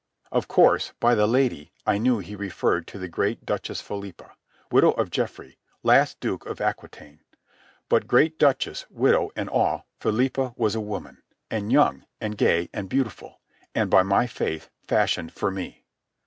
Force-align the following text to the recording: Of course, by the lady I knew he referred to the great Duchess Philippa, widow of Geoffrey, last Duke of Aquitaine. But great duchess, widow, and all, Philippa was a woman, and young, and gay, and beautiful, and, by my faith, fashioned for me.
Of 0.31 0.47
course, 0.47 0.93
by 0.99 1.13
the 1.13 1.27
lady 1.27 1.73
I 1.85 1.99
knew 1.99 2.17
he 2.17 2.35
referred 2.35 2.87
to 2.87 2.97
the 2.97 3.07
great 3.07 3.45
Duchess 3.45 3.81
Philippa, 3.81 4.31
widow 4.71 4.93
of 4.93 5.11
Geoffrey, 5.11 5.59
last 5.83 6.19
Duke 6.19 6.43
of 6.47 6.59
Aquitaine. 6.59 7.19
But 7.87 8.07
great 8.07 8.39
duchess, 8.39 8.87
widow, 8.89 9.29
and 9.35 9.47
all, 9.47 9.85
Philippa 9.99 10.55
was 10.57 10.73
a 10.73 10.81
woman, 10.81 11.21
and 11.51 11.71
young, 11.71 12.07
and 12.19 12.35
gay, 12.35 12.67
and 12.73 12.89
beautiful, 12.89 13.41
and, 13.75 13.91
by 13.91 14.01
my 14.01 14.25
faith, 14.25 14.71
fashioned 14.87 15.33
for 15.33 15.51
me. 15.51 15.85